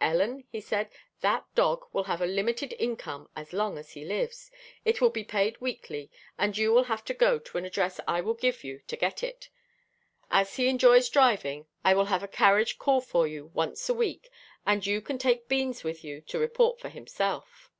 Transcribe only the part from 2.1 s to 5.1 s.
have a limited income as long as he lives. It will